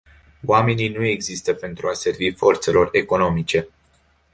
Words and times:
Oamenii 0.45 0.87
nu 0.89 1.05
există 1.05 1.53
pentru 1.53 1.87
a 1.87 1.93
servi 1.93 2.31
forțelor 2.31 2.89
economice. 2.91 3.67